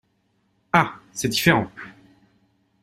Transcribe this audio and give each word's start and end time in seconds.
Ah! 0.73 0.99
c’est 1.13 1.27
différent. 1.29 1.69